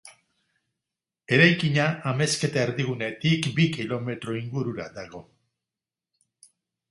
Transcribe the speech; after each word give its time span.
Eraikina 1.35 1.83
Amezketa 2.11 2.63
erdigunetik 2.69 3.49
bi 3.59 3.67
kilometro 3.77 4.37
ingurura 4.41 4.87
dago. 4.99 5.21